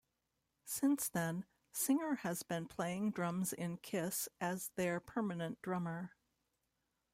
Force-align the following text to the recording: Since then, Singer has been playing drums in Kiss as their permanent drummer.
Since 0.65 1.09
then, 1.09 1.45
Singer 1.71 2.15
has 2.23 2.41
been 2.41 2.65
playing 2.67 3.11
drums 3.11 3.53
in 3.53 3.77
Kiss 3.77 4.27
as 4.39 4.69
their 4.69 4.99
permanent 4.99 5.61
drummer. 5.61 6.15